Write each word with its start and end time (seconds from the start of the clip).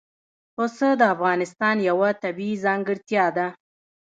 پسه 0.55 0.89
د 0.99 1.01
افغانستان 1.15 1.75
یوه 1.89 2.09
طبیعي 2.23 2.55
ځانګړتیا 2.65 3.25
ده. 3.37 3.47